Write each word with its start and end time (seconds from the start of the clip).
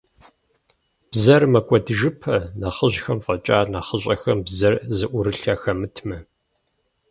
Бзэр 1.11 1.43
мэкӀуэдыжыпэ, 1.51 2.35
нэхъыжьхэм 2.59 3.19
фӀэкӀа, 3.25 3.59
нэхъыщӀэхэм 3.71 4.39
бзэр 4.45 4.75
зыӀурылъ 4.97 5.43
яхэмытмэ. 5.53 6.17